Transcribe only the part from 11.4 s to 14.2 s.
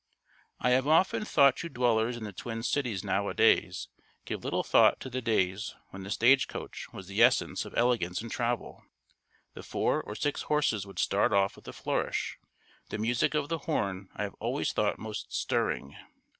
with a flourish. The music of the horn